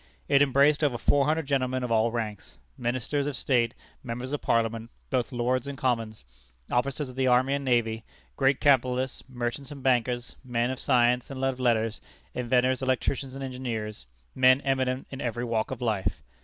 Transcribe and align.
It 0.27 0.41
embraced 0.41 0.83
over 0.83 0.97
four 0.97 1.25
hundred 1.25 1.45
gentlemen 1.45 1.83
of 1.83 1.91
all 1.91 2.11
ranks: 2.11 2.57
ministers 2.75 3.27
of 3.27 3.35
state, 3.35 3.75
members 4.03 4.33
of 4.33 4.41
parliament, 4.41 4.89
both 5.11 5.31
Lords 5.31 5.67
and 5.67 5.77
Commons; 5.77 6.25
officers 6.71 7.07
of 7.07 7.15
the 7.15 7.27
army 7.27 7.53
and 7.53 7.63
navy; 7.63 8.03
great 8.35 8.59
capitalists 8.59 9.23
merchants 9.29 9.69
and 9.69 9.83
bankers; 9.83 10.37
men 10.43 10.71
of 10.71 10.79
science 10.79 11.29
and 11.29 11.43
of 11.45 11.59
letters; 11.59 12.01
inventors, 12.33 12.81
electricians, 12.81 13.35
and 13.35 13.43
engineers 13.43 14.07
men 14.33 14.59
eminent 14.61 15.05
in 15.11 15.21
every 15.21 15.45
walk 15.45 15.69
of 15.69 15.83
life. 15.83 16.23